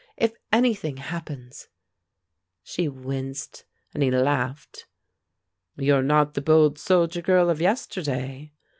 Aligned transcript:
If 0.17 0.33
anything 0.51 0.97
happens" 0.97 1.67
She 2.63 2.87
winced, 2.89 3.65
and 3.93 4.01
he 4.01 4.09
laughed. 4.09 4.87
"You're 5.77 6.01
not 6.01 6.33
the 6.33 6.41
bold 6.41 6.79
soldier 6.79 7.21
girl 7.21 7.51
of 7.51 7.61
yesterday!" 7.61 8.51